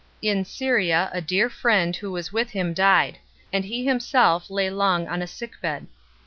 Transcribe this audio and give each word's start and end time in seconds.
In 0.23 0.45
Syria 0.45 1.11
a 1.13 1.21
dear 1.21 1.47
friend 1.47 1.95
who 1.95 2.11
was 2.11 2.33
with 2.33 2.49
him 2.49 2.73
died, 2.73 3.19
and 3.53 3.63
he 3.63 3.85
himself 3.85 4.49
lay 4.49 4.67
long 4.71 5.07
on 5.07 5.21
a 5.21 5.27
sick 5.27 5.61
bed. 5.61 5.85